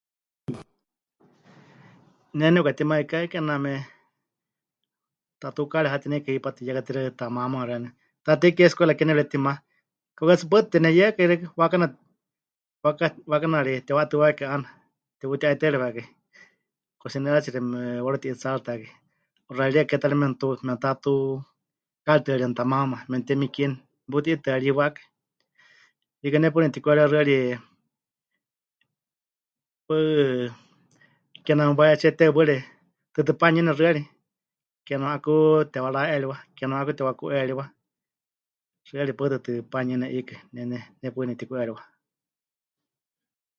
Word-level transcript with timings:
Ne 2.37 2.45
nepɨkatimaikái 2.53 3.25
kename 3.31 3.73
tukaari 5.55 5.87
hatineika 5.93 6.29
hipátɨ, 6.35 6.59
ya 6.67 6.73
katixaɨ 6.77 7.09
tamaamáma 7.19 7.67
xeeníu. 7.69 7.91
Taatei 8.25 8.55
Kie 8.55 8.65
escuela 8.69 8.93
ke 8.97 9.03
nepɨretima, 9.05 9.51
kauka 10.15 10.33
tsɨ 10.37 10.45
paɨ 10.51 10.61
tɨtɨ 10.61 10.71
teneyɨakai 10.71 11.25
xeikɨ́a... 11.29 11.55
waakana... 11.59 11.85
waaka... 12.83 13.05
waakanari 13.31 13.73
tepɨwa'atɨwákai 13.85 14.45
'aana, 14.49 14.67
teputi'aitɨ́ariwakai, 15.19 16.07
kuxineeratsiixi 16.99 17.59
mepɨwaruti'itsaaritakai, 17.71 18.91
'uxa'arieka 19.47 19.89
ke 19.89 19.95
ta 20.01 20.07
ri 20.11 20.15
memɨtu... 20.21 20.47
memɨtatu... 20.67 21.13
karitɨ́arieni 22.05 22.57
tamaamáma, 22.59 22.97
memɨtemikieni 23.09 23.75
meputi'itɨaríwakai. 24.07 25.05
Hiikɨ 26.21 26.37
ne 26.39 26.47
paɨ 26.53 26.59
nepɨtiku'eriwa 26.63 27.09
xɨari 27.11 27.35
'aku 30.47 31.45
kename 31.45 31.73
wahetsíe 31.79 32.11
teheuwaɨre 32.17 32.57
tɨtɨ 33.13 33.31
panuyɨne 33.39 33.71
xɨari, 33.77 34.01
kename 34.85 35.09
'aku 35.11 35.33
tewara'eriwa, 35.73 36.37
kename 36.55 36.77
'aku 36.79 36.91
tewaku'eriwa, 36.97 37.65
xɨari 38.87 39.13
paɨ 39.17 39.27
tɨtɨ 39.33 39.51
panuyɨne 39.71 40.07
'iikɨ, 40.13 40.35
ne, 40.53 40.61
ne, 40.71 40.77
ne 41.01 41.07
paɨ 41.13 41.21
nepɨtiku'eriwa. 41.27 41.81